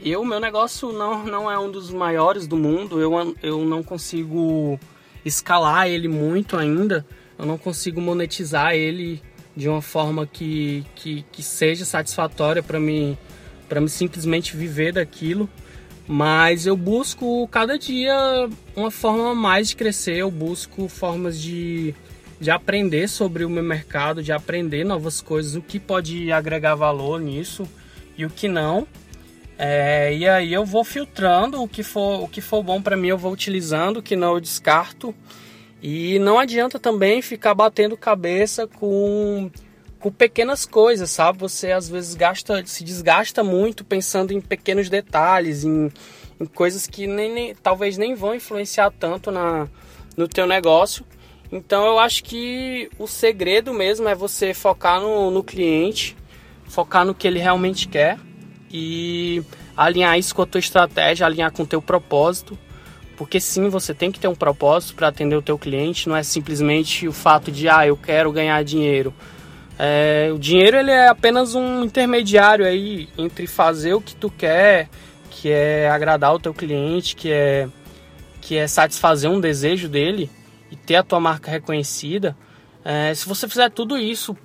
Eu, 0.00 0.24
meu 0.24 0.40
negócio 0.40 0.92
não, 0.92 1.24
não 1.24 1.50
é 1.50 1.58
um 1.58 1.70
dos 1.70 1.90
maiores 1.90 2.46
do 2.46 2.56
mundo, 2.56 3.00
eu, 3.00 3.36
eu 3.42 3.64
não 3.64 3.82
consigo 3.82 4.78
escalar 5.24 5.88
ele 5.88 6.08
muito 6.08 6.56
ainda 6.56 7.06
eu 7.38 7.46
não 7.46 7.58
consigo 7.58 8.00
monetizar 8.00 8.74
ele 8.74 9.22
de 9.56 9.68
uma 9.68 9.82
forma 9.82 10.26
que, 10.26 10.84
que, 10.94 11.24
que 11.30 11.42
seja 11.42 11.84
satisfatória 11.84 12.62
para 12.62 12.80
mim, 12.80 13.16
para 13.68 13.80
me 13.80 13.88
simplesmente 13.88 14.56
viver 14.56 14.92
daquilo. 14.92 15.48
Mas 16.06 16.66
eu 16.66 16.76
busco 16.76 17.48
cada 17.48 17.78
dia 17.78 18.48
uma 18.76 18.90
forma 18.90 19.34
mais 19.34 19.70
de 19.70 19.76
crescer, 19.76 20.16
eu 20.16 20.30
busco 20.30 20.86
formas 20.86 21.40
de, 21.40 21.94
de 22.38 22.50
aprender 22.50 23.08
sobre 23.08 23.44
o 23.44 23.50
meu 23.50 23.62
mercado, 23.62 24.22
de 24.22 24.30
aprender 24.30 24.84
novas 24.84 25.22
coisas, 25.22 25.54
o 25.54 25.62
que 25.62 25.80
pode 25.80 26.30
agregar 26.30 26.74
valor 26.74 27.20
nisso 27.20 27.66
e 28.18 28.24
o 28.26 28.30
que 28.30 28.48
não. 28.48 28.86
É, 29.56 30.14
e 30.14 30.28
aí 30.28 30.52
eu 30.52 30.64
vou 30.64 30.84
filtrando 30.84 31.62
o 31.62 31.68
que 31.68 31.82
for, 31.82 32.22
o 32.22 32.28
que 32.28 32.40
for 32.40 32.62
bom 32.62 32.82
para 32.82 32.96
mim, 32.96 33.08
eu 33.08 33.18
vou 33.18 33.32
utilizando, 33.32 33.98
o 33.98 34.02
que 34.02 34.16
não 34.16 34.34
eu 34.34 34.40
descarto. 34.40 35.14
E 35.82 36.18
não 36.18 36.38
adianta 36.38 36.78
também 36.78 37.22
ficar 37.22 37.54
batendo 37.54 37.96
cabeça 37.96 38.66
com, 38.66 39.50
com 40.04 40.12
pequenas 40.12 40.66
coisas, 40.66 41.10
sabe? 41.10 41.38
Você 41.38 41.72
às 41.72 41.88
vezes 41.88 42.14
gasta, 42.14 42.62
se 42.66 42.84
desgasta 42.84 43.42
muito 43.42 43.82
pensando 43.82 44.34
em 44.34 44.40
pequenos 44.40 44.90
detalhes, 44.90 45.64
em, 45.64 45.90
em 46.38 46.44
coisas 46.44 46.86
que 46.86 47.06
nem, 47.06 47.32
nem, 47.32 47.54
talvez 47.54 47.96
nem 47.96 48.14
vão 48.14 48.34
influenciar 48.34 48.90
tanto 48.90 49.30
na, 49.30 49.66
no 50.14 50.28
teu 50.28 50.46
negócio. 50.46 51.06
Então 51.50 51.86
eu 51.86 51.98
acho 51.98 52.22
que 52.22 52.90
o 52.98 53.06
segredo 53.06 53.72
mesmo 53.72 54.06
é 54.06 54.14
você 54.14 54.52
focar 54.52 55.00
no, 55.00 55.30
no 55.30 55.42
cliente, 55.42 56.14
focar 56.66 57.06
no 57.06 57.14
que 57.14 57.26
ele 57.26 57.38
realmente 57.38 57.88
quer 57.88 58.18
e 58.70 59.42
alinhar 59.74 60.18
isso 60.18 60.34
com 60.34 60.42
a 60.42 60.46
tua 60.46 60.58
estratégia, 60.58 61.24
alinhar 61.24 61.50
com 61.50 61.62
o 61.62 61.66
teu 61.66 61.80
propósito. 61.80 62.58
Porque 63.16 63.40
sim, 63.40 63.70
você 63.70 63.94
tem 63.94 64.12
que 64.12 64.20
ter 64.20 64.28
um 64.28 64.34
propósito 64.34 64.96
para 64.96 65.08
atender 65.08 65.36
o 65.36 65.40
teu 65.40 65.58
cliente, 65.58 66.10
não 66.10 66.16
é 66.16 66.22
simplesmente 66.22 67.08
o 67.08 67.12
fato 67.12 67.50
de, 67.50 67.70
ah, 67.70 67.86
eu 67.86 67.96
quero 67.96 68.30
ganhar 68.30 68.62
dinheiro. 68.62 69.14
É, 69.78 70.30
o 70.32 70.38
dinheiro 70.38 70.76
ele 70.76 70.90
é 70.90 71.08
apenas 71.08 71.54
um 71.54 71.84
intermediário 71.84 72.64
aí 72.64 73.08
entre 73.18 73.46
fazer 73.46 73.94
o 73.94 74.00
que 74.00 74.14
tu 74.14 74.30
quer, 74.30 74.88
que 75.30 75.50
é 75.50 75.90
agradar 75.90 76.34
o 76.34 76.38
teu 76.38 76.54
cliente, 76.54 77.16
que 77.16 77.30
é, 77.30 77.68
que 78.40 78.56
é 78.56 78.66
satisfazer 78.66 79.30
um 79.30 79.40
desejo 79.40 79.88
dele 79.88 80.30
e 80.70 80.76
ter 80.76 80.96
a 80.96 81.02
tua 81.02 81.18
marca 81.18 81.50
reconhecida. 81.50 82.36
É, 82.84 83.12
se 83.14 83.26
você 83.26 83.48
fizer 83.48 83.70
tudo 83.70 83.98
isso 83.98 84.36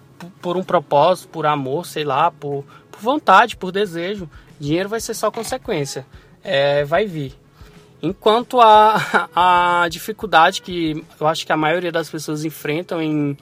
por 0.41 0.57
um 0.57 0.63
propósito, 0.63 1.29
por 1.29 1.45
amor, 1.45 1.85
sei 1.85 2.03
lá, 2.03 2.31
por, 2.31 2.65
por 2.91 2.99
vontade, 2.99 3.55
por 3.55 3.71
desejo, 3.71 4.29
dinheiro 4.59 4.89
vai 4.89 4.99
ser 4.99 5.13
só 5.13 5.29
consequência. 5.29 6.05
É, 6.43 6.83
vai 6.85 7.05
vir. 7.05 7.33
Enquanto 8.01 8.59
a, 8.61 9.29
a 9.83 9.87
dificuldade 9.89 10.61
que 10.61 11.03
eu 11.19 11.27
acho 11.27 11.45
que 11.45 11.51
a 11.51 11.57
maioria 11.57 11.91
das 11.91 12.09
pessoas 12.09 12.45
enfrentam 12.45 13.01
em, 13.01 13.37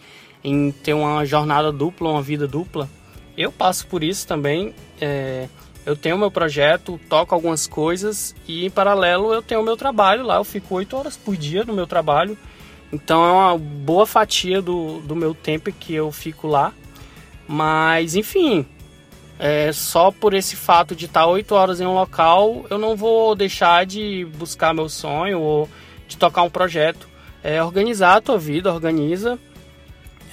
em 0.48 0.72
ter 0.72 0.94
uma 0.94 1.26
jornada 1.26 1.74
dupla, 1.74 2.10
uma 2.10 2.22
vida 2.22 2.48
dupla, 2.48 2.90
eu 3.38 3.52
passo 3.52 3.86
por 3.88 4.02
isso 4.02 4.26
também. 4.26 4.74
É, 5.00 5.50
eu 5.86 5.96
tenho 5.96 6.18
meu 6.18 6.32
projeto, 6.32 7.00
toco 7.10 7.36
algumas 7.36 7.68
coisas 7.68 8.34
e 8.48 8.66
em 8.66 8.70
paralelo 8.70 9.34
eu 9.34 9.42
tenho 9.42 9.60
o 9.60 9.64
meu 9.64 9.76
trabalho 9.76 10.26
lá. 10.26 10.38
Eu 10.38 10.46
fico 10.46 10.76
oito 10.76 10.96
horas 10.96 11.18
por 11.18 11.36
dia 11.36 11.66
no 11.66 11.74
meu 11.74 11.86
trabalho. 11.86 12.38
Então 12.92 13.26
é 13.26 13.32
uma 13.32 13.58
boa 13.58 14.06
fatia 14.06 14.62
do, 14.62 15.00
do 15.02 15.16
meu 15.16 15.34
tempo 15.34 15.70
que 15.72 15.94
eu 15.94 16.12
fico 16.14 16.48
lá. 16.48 16.74
Mas 17.46 18.16
enfim, 18.16 18.66
é, 19.38 19.72
só 19.74 20.12
por 20.12 20.34
esse 20.34 20.56
fato 20.56 20.96
de 20.96 21.06
estar 21.06 21.28
oito 21.28 21.54
horas 21.56 21.82
em 21.82 21.86
um 21.86 21.94
local, 21.94 22.66
eu 22.70 22.78
não 22.78 22.96
vou 22.96 23.36
deixar 23.36 23.86
de 23.86 24.26
buscar 24.38 24.74
meu 24.74 24.88
sonho 24.88 25.42
ou 25.42 25.70
de 26.08 26.16
tocar 26.16 26.44
um 26.44 26.50
projeto. 26.50 27.08
É 27.44 27.62
organizar 27.62 28.16
a 28.16 28.22
tua 28.22 28.38
vida, 28.38 28.74
organiza. 28.74 29.38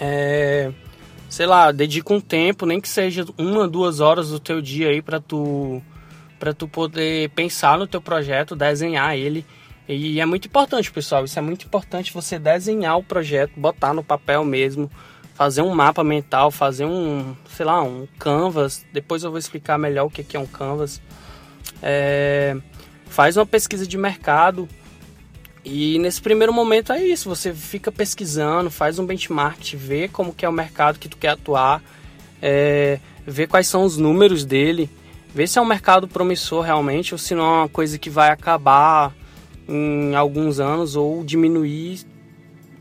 É, 0.00 0.72
sei 1.28 1.46
lá, 1.46 1.72
dedica 1.72 2.12
um 2.12 2.20
tempo, 2.20 2.66
nem 2.66 2.80
que 2.80 2.88
seja 2.88 3.24
uma, 3.36 3.66
duas 3.66 4.00
horas 4.00 4.30
do 4.30 4.38
teu 4.38 4.60
dia 4.60 4.88
aí 4.88 5.02
para 5.02 5.20
tu 5.20 5.82
para 6.38 6.52
tu 6.52 6.68
poder 6.68 7.30
pensar 7.30 7.78
no 7.78 7.86
teu 7.86 8.02
projeto, 8.02 8.54
desenhar 8.54 9.16
ele. 9.16 9.46
E 9.88 10.20
é 10.20 10.26
muito 10.26 10.46
importante, 10.46 10.92
pessoal, 10.92 11.24
isso 11.24 11.38
é 11.38 11.42
muito 11.42 11.64
importante 11.64 12.12
você 12.12 12.38
desenhar 12.38 12.98
o 12.98 13.02
projeto, 13.02 13.52
botar 13.56 13.94
no 13.94 14.04
papel 14.04 14.44
mesmo, 14.44 14.90
fazer 15.34 15.62
um 15.62 15.74
mapa 15.74 16.04
mental, 16.04 16.50
fazer 16.50 16.84
um, 16.84 17.34
sei 17.48 17.64
lá, 17.64 17.82
um 17.82 18.06
canvas. 18.18 18.84
Depois 18.92 19.24
eu 19.24 19.30
vou 19.30 19.38
explicar 19.38 19.78
melhor 19.78 20.06
o 20.06 20.10
que 20.10 20.36
é 20.36 20.40
um 20.40 20.46
canvas. 20.46 21.00
É, 21.82 22.56
faz 23.06 23.36
uma 23.36 23.46
pesquisa 23.46 23.86
de 23.86 23.96
mercado 23.96 24.68
e 25.64 25.98
nesse 25.98 26.20
primeiro 26.20 26.52
momento 26.52 26.92
é 26.92 27.02
isso. 27.04 27.28
Você 27.28 27.52
fica 27.52 27.90
pesquisando, 27.90 28.70
faz 28.70 28.98
um 28.98 29.06
benchmark, 29.06 29.74
vê 29.74 30.08
como 30.08 30.34
que 30.34 30.44
é 30.44 30.48
o 30.48 30.52
mercado 30.52 30.98
que 30.98 31.08
tu 31.08 31.16
quer 31.16 31.30
atuar, 31.30 31.82
é, 32.42 32.98
vê 33.26 33.46
quais 33.46 33.66
são 33.66 33.84
os 33.84 33.96
números 33.96 34.44
dele, 34.44 34.90
vê 35.34 35.46
se 35.46 35.58
é 35.58 35.62
um 35.62 35.66
mercado 35.66 36.06
promissor 36.06 36.62
realmente 36.62 37.14
ou 37.14 37.18
se 37.18 37.34
não 37.34 37.44
é 37.44 37.58
uma 37.60 37.68
coisa 37.68 37.98
que 37.98 38.10
vai 38.10 38.30
acabar 38.30 39.14
em 39.68 40.14
alguns 40.14 40.60
anos 40.60 40.94
ou 40.94 41.24
diminuir 41.24 42.04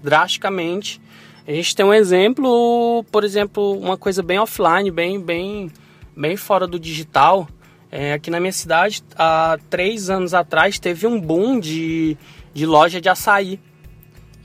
drasticamente 0.04 1.02
a 1.46 1.52
gente 1.52 1.76
tem 1.76 1.86
um 1.86 1.94
exemplo, 1.94 3.04
por 3.12 3.26
exemplo, 3.26 3.78
uma 3.78 3.98
coisa 3.98 4.24
bem 4.24 4.40
offline, 4.40 4.90
bem, 4.90 5.20
bem, 5.20 5.70
bem 6.16 6.38
fora 6.38 6.66
do 6.66 6.80
digital. 6.80 7.50
É, 7.92 8.14
aqui 8.14 8.32
na 8.32 8.40
minha 8.40 8.54
cidade, 8.54 9.04
há 9.18 9.58
três 9.70 10.10
anos 10.10 10.34
atrás, 10.34 10.80
teve 10.80 11.06
um 11.06 11.20
boom 11.20 11.60
de, 11.60 12.18
de 12.54 12.66
loja 12.66 13.02
de 13.02 13.10
açaí. 13.10 13.60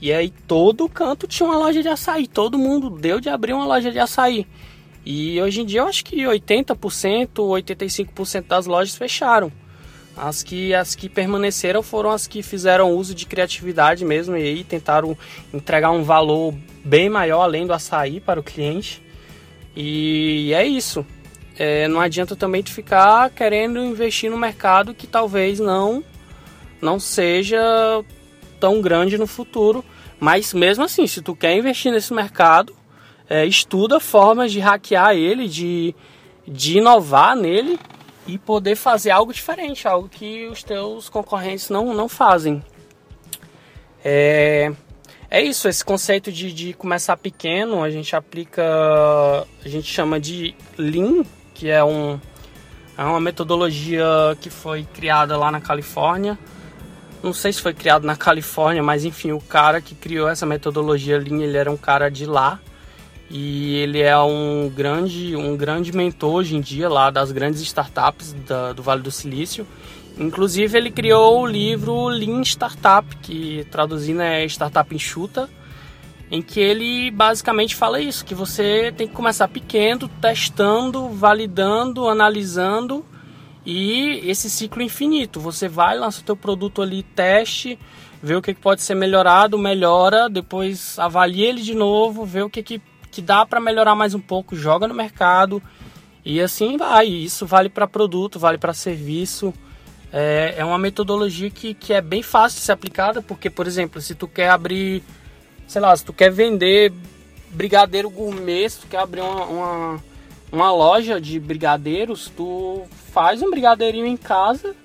E 0.01 0.13
aí 0.13 0.29
todo 0.47 0.87
canto 0.87 1.27
tinha 1.27 1.47
uma 1.47 1.57
loja 1.57 1.81
de 1.81 1.89
açaí, 1.89 2.27
todo 2.27 2.57
mundo 2.57 2.89
deu 2.89 3.19
de 3.19 3.29
abrir 3.29 3.53
uma 3.53 3.65
loja 3.65 3.91
de 3.91 3.99
açaí. 3.99 4.47
E 5.05 5.41
hoje 5.41 5.61
em 5.61 5.65
dia 5.65 5.81
eu 5.81 5.87
acho 5.87 6.05
que 6.05 6.23
80%, 6.23 7.29
85% 7.33 8.47
das 8.47 8.65
lojas 8.65 8.95
fecharam. 8.95 9.51
As 10.15 10.43
que, 10.43 10.73
as 10.73 10.95
que 10.95 11.07
permaneceram 11.07 11.81
foram 11.81 12.09
as 12.09 12.27
que 12.27 12.43
fizeram 12.43 12.91
uso 12.91 13.15
de 13.15 13.25
criatividade 13.25 14.03
mesmo 14.03 14.35
e 14.35 14.43
aí 14.43 14.63
tentaram 14.63 15.17
entregar 15.53 15.91
um 15.91 16.03
valor 16.03 16.53
bem 16.83 17.09
maior 17.09 17.43
além 17.43 17.65
do 17.65 17.73
açaí 17.73 18.19
para 18.19 18.39
o 18.39 18.43
cliente. 18.43 19.01
E 19.75 20.51
é 20.53 20.65
isso. 20.65 21.05
É, 21.57 21.87
não 21.87 21.99
adianta 22.01 22.35
também 22.35 22.61
de 22.61 22.71
ficar 22.71 23.29
querendo 23.29 23.79
investir 23.79 24.29
no 24.29 24.37
mercado 24.37 24.93
que 24.93 25.07
talvez 25.07 25.59
não 25.59 26.03
não 26.81 26.99
seja 26.99 27.59
tão 28.59 28.81
grande 28.81 29.17
no 29.17 29.27
futuro. 29.27 29.83
Mas 30.19 30.53
mesmo 30.53 30.83
assim, 30.83 31.07
se 31.07 31.21
tu 31.21 31.35
quer 31.35 31.55
investir 31.55 31.91
nesse 31.91 32.13
mercado, 32.13 32.75
é, 33.29 33.45
estuda 33.45 33.99
formas 33.99 34.51
de 34.51 34.59
hackear 34.59 35.15
ele, 35.15 35.47
de, 35.47 35.95
de 36.47 36.79
inovar 36.79 37.35
nele 37.35 37.79
e 38.27 38.37
poder 38.37 38.75
fazer 38.75 39.11
algo 39.11 39.33
diferente, 39.33 39.87
algo 39.87 40.09
que 40.09 40.47
os 40.47 40.61
teus 40.61 41.09
concorrentes 41.09 41.69
não, 41.69 41.93
não 41.93 42.09
fazem. 42.09 42.63
É, 44.03 44.71
é 45.29 45.41
isso, 45.41 45.67
esse 45.67 45.85
conceito 45.85 46.31
de, 46.31 46.51
de 46.51 46.73
começar 46.73 47.15
pequeno, 47.17 47.83
a 47.83 47.89
gente 47.89 48.15
aplica, 48.15 48.63
a 48.63 49.69
gente 49.69 49.87
chama 49.87 50.19
de 50.19 50.55
Lean, 50.77 51.23
que 51.53 51.69
é, 51.69 51.83
um, 51.83 52.19
é 52.97 53.03
uma 53.03 53.19
metodologia 53.19 54.05
que 54.41 54.49
foi 54.49 54.83
criada 54.93 55.37
lá 55.37 55.51
na 55.51 55.61
Califórnia. 55.61 56.37
Não 57.21 57.33
sei 57.33 57.51
se 57.51 57.61
foi 57.61 57.73
criado 57.73 58.05
na 58.05 58.15
Califórnia, 58.15 58.81
mas 58.81 59.03
enfim, 59.03 59.33
o 59.33 59.41
cara 59.41 59.81
que 59.81 59.93
criou 59.93 60.29
essa 60.29 60.45
metodologia 60.45 61.17
Lean, 61.17 61.41
ele 61.41 61.57
era 61.57 61.69
um 61.69 61.75
cara 61.75 62.09
de 62.09 62.25
lá 62.25 62.59
e 63.29 63.75
ele 63.75 64.01
é 64.01 64.17
um 64.17 64.71
grande, 64.73 65.35
um 65.35 65.55
grande 65.57 65.91
mentor 65.91 66.35
hoje 66.35 66.55
em 66.55 66.61
dia 66.61 66.87
lá 66.87 67.09
das 67.09 67.31
grandes 67.31 67.61
startups 67.61 68.33
da, 68.47 68.71
do 68.71 68.81
Vale 68.81 69.01
do 69.01 69.11
Silício. 69.11 69.67
Inclusive 70.17 70.77
ele 70.77 70.91
criou 70.91 71.41
o 71.41 71.45
livro 71.45 72.07
Lean 72.07 72.41
Startup, 72.41 73.05
que 73.17 73.67
traduzindo 73.69 74.21
é 74.21 74.45
Startup 74.45 74.93
Enxuta, 74.95 75.49
em 76.31 76.41
que 76.41 76.59
ele 76.59 77.11
basicamente 77.11 77.75
fala 77.75 77.99
isso, 77.99 78.23
que 78.23 78.35
você 78.35 78.93
tem 78.95 79.07
que 79.07 79.13
começar 79.13 79.47
pequeno, 79.49 80.07
testando, 80.21 81.09
validando, 81.09 82.07
analisando 82.07 83.05
e 83.65 84.21
esse 84.29 84.49
ciclo 84.49 84.81
infinito. 84.81 85.39
Você 85.39 85.67
vai, 85.67 85.97
lança 85.97 86.21
o 86.21 86.23
teu 86.23 86.35
produto 86.35 86.81
ali, 86.81 87.03
teste, 87.03 87.77
vê 88.21 88.35
o 88.35 88.41
que 88.41 88.53
pode 88.53 88.81
ser 88.81 88.95
melhorado, 88.95 89.57
melhora, 89.57 90.29
depois 90.29 90.97
avalia 90.99 91.49
ele 91.49 91.61
de 91.61 91.75
novo, 91.75 92.25
vê 92.25 92.41
o 92.41 92.49
que, 92.49 92.63
que 92.63 92.81
que 93.11 93.21
dá 93.21 93.45
para 93.45 93.59
melhorar 93.59 93.95
mais 93.95 94.13
um 94.13 94.19
pouco, 94.19 94.55
joga 94.55 94.87
no 94.87 94.93
mercado 94.93 95.61
e 96.23 96.39
assim 96.39 96.77
vai. 96.77 97.07
Isso 97.07 97.45
vale 97.45 97.69
para 97.69 97.87
produto, 97.87 98.39
vale 98.39 98.57
para 98.57 98.73
serviço. 98.73 99.53
É, 100.11 100.55
é 100.57 100.65
uma 100.65 100.77
metodologia 100.77 101.49
que, 101.49 101.73
que 101.73 101.93
é 101.93 102.01
bem 102.01 102.23
fácil 102.23 102.59
de 102.59 102.65
ser 102.65 102.71
aplicada, 102.71 103.21
porque, 103.21 103.49
por 103.49 103.67
exemplo, 103.67 104.01
se 104.01 104.15
tu 104.15 104.27
quer 104.27 104.49
abrir, 104.49 105.03
sei 105.67 105.81
lá, 105.81 105.95
se 105.95 106.03
tu 106.03 106.13
quer 106.13 106.31
vender 106.31 106.91
brigadeiro 107.51 108.09
gourmet, 108.09 108.69
se 108.69 108.79
tu 108.79 108.87
quer 108.87 108.99
abrir 108.99 109.21
uma, 109.21 109.45
uma, 109.45 110.03
uma 110.51 110.71
loja 110.71 111.19
de 111.21 111.39
brigadeiros, 111.39 112.31
tu 112.35 112.83
faz 113.11 113.41
um 113.41 113.49
brigadeirinho 113.49 114.05
em 114.05 114.17
casa 114.17 114.75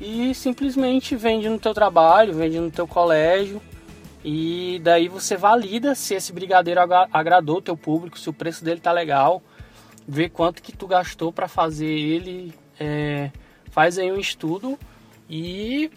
e 0.00 0.34
simplesmente 0.34 1.16
vende 1.16 1.48
no 1.48 1.58
teu 1.58 1.74
trabalho, 1.74 2.34
vende 2.34 2.58
no 2.58 2.70
teu 2.70 2.86
colégio 2.86 3.60
e 4.24 4.80
daí 4.82 5.08
você 5.08 5.36
valida 5.36 5.94
se 5.94 6.14
esse 6.14 6.32
brigadeiro 6.32 6.80
agradou 7.12 7.58
o 7.58 7.62
teu 7.62 7.76
público, 7.76 8.18
se 8.18 8.28
o 8.28 8.32
preço 8.32 8.64
dele 8.64 8.80
tá 8.80 8.92
legal, 8.92 9.42
vê 10.06 10.28
quanto 10.28 10.62
que 10.62 10.76
tu 10.76 10.86
gastou 10.86 11.32
para 11.32 11.48
fazer 11.48 11.86
ele, 11.86 12.54
é, 12.78 13.30
faz 13.70 13.98
aí 13.98 14.12
um 14.12 14.18
estudo 14.18 14.78
e 15.28 15.90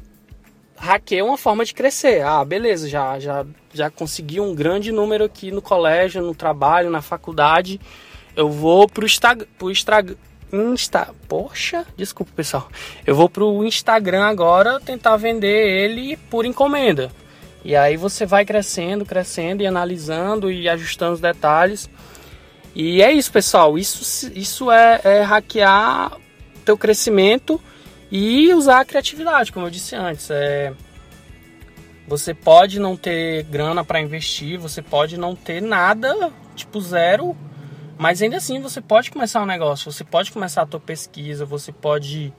hackeia 0.78 1.24
uma 1.24 1.38
forma 1.38 1.64
de 1.66 1.74
crescer. 1.74 2.22
Ah, 2.24 2.44
beleza, 2.44 2.88
já, 2.90 3.20
já, 3.20 3.46
já 3.74 3.90
consegui 3.90 4.40
um 4.40 4.56
grande 4.56 4.92
número 4.92 5.26
aqui 5.26 5.52
no 5.52 5.62
colégio, 5.62 6.22
no 6.22 6.36
trabalho, 6.36 6.90
na 6.90 7.02
faculdade. 7.02 7.80
Eu 8.36 8.50
vou 8.50 8.88
pro 8.88 9.06
Instagram, 9.06 9.48
pro 9.58 9.72
Instagram, 9.72 10.16
Insta, 10.54 11.10
poxa, 11.28 11.84
desculpa 11.98 12.32
pessoal. 12.36 12.70
Eu 13.08 13.16
vou 13.16 13.28
pro 13.28 13.66
Instagram 13.66 14.26
agora 14.26 14.80
tentar 14.80 15.18
vender 15.18 15.68
ele 15.68 16.16
por 16.30 16.46
encomenda 16.46 17.12
E 17.66 17.76
aí 17.76 17.98
você 17.98 18.24
vai 18.24 18.46
crescendo, 18.46 19.04
crescendo 19.04 19.64
e 19.64 19.68
analisando 19.68 20.52
e 20.52 20.70
ajustando 20.70 21.14
os 21.14 21.20
detalhes. 21.20 21.90
E 22.76 23.02
é 23.02 23.12
isso, 23.12 23.32
pessoal. 23.32 23.80
Isso, 23.80 24.32
isso 24.36 24.72
é, 24.72 25.02
é 25.04 25.22
hackear 25.22 26.12
teu 26.64 26.78
crescimento 26.78 27.60
e 28.12 28.54
usar 28.54 28.82
a 28.82 28.86
criatividade, 28.86 29.52
como 29.52 29.66
eu 29.66 29.72
disse 29.72 29.96
antes. 29.96 30.30
É, 30.30 30.72
você 32.08 32.32
pode 32.32 32.80
não 32.80 32.96
ter 32.96 33.44
grana 33.46 33.84
para 33.84 34.00
investir, 34.00 34.60
você 34.60 34.84
pode 34.84 35.18
não 35.18 35.36
ter 35.36 35.62
nada, 35.62 36.32
tipo 36.56 36.80
zero, 36.80 37.36
mas 37.98 38.22
ainda 38.22 38.38
assim 38.38 38.62
você 38.62 38.82
pode 38.82 39.12
começar 39.12 39.42
um 39.42 39.46
negócio, 39.46 39.92
você 39.92 40.04
pode 40.04 40.32
começar 40.32 40.64
a 40.64 40.66
tua 40.66 40.80
pesquisa, 40.80 41.46
você 41.46 41.72
pode 41.72 42.34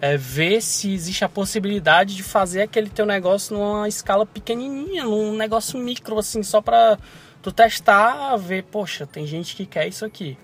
é, 0.00 0.16
ver 0.16 0.60
se 0.60 0.92
existe 0.92 1.24
a 1.24 1.28
possibilidade 1.28 2.14
de 2.14 2.22
fazer 2.22 2.62
aquele 2.62 2.90
teu 2.90 3.06
negócio 3.06 3.56
numa 3.56 3.88
escala 3.88 4.26
pequenininha, 4.26 5.04
num 5.04 5.36
negócio 5.36 5.78
micro, 5.78 6.18
assim, 6.18 6.42
só 6.42 6.60
para 6.60 6.98
tu 7.42 7.52
testar, 7.52 8.36
ver, 8.36 8.64
poxa, 8.64 9.06
tem 9.06 9.26
gente 9.26 9.54
que 9.54 9.66
quer 9.66 9.86
isso 9.86 10.04
aqui. 10.04 10.36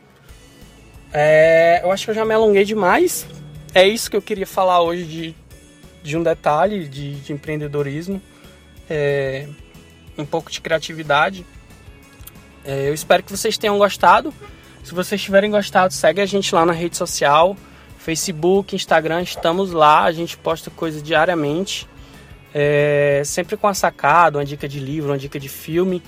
É, 1.12 1.81
eu 1.83 1.90
acho 1.90 2.05
que 2.05 2.11
eu 2.11 2.14
já 2.14 2.25
me 2.25 2.35
alonguei 2.35 2.64
demais. 2.64 3.26
É 3.75 3.87
isso 3.87 4.11
que 4.11 4.17
eu 4.17 4.23
queria 4.23 4.47
falar 4.47 4.83
hoje 4.83 5.05
de, 5.05 5.35
de 6.02 6.17
um 6.17 6.23
detalhe 6.23 6.88
de, 6.88 7.17
de 7.17 7.33
empreendedorismo, 7.33 8.21
é, 8.88 9.49
um 10.17 10.25
pouco 10.25 10.50
de 10.50 10.61
criatividade. 10.61 11.45
É, 12.64 12.88
eu 12.88 12.95
espero 12.95 13.23
que 13.23 13.31
vocês 13.31 13.57
tenham 13.57 13.79
gostado. 13.79 14.33
Se 14.83 14.95
vocês 14.95 15.21
tiverem 15.21 15.50
gostado, 15.50 15.93
segue 15.93 16.21
a 16.21 16.26
gente 16.26 16.55
lá 16.55 16.64
na 16.64 16.73
rede 16.73 16.97
social, 16.97 17.57
Facebook, 17.99 18.75
Instagram, 18.75 19.23
estamos 19.23 19.73
lá. 19.73 20.05
A 20.05 20.12
gente 20.12 20.37
posta 20.37 20.71
coisa 20.71 21.00
diariamente, 21.02 21.87
é, 22.55 23.23
sempre 23.25 23.57
com 23.57 23.69
a 23.69 23.75
sacada, 23.75 24.38
uma 24.38 24.45
dica 24.45 24.69
de 24.69 24.81
livro, 24.81 25.11
uma 25.11 25.19
dica 25.19 25.38
de 25.38 25.49
filme, 25.49 26.02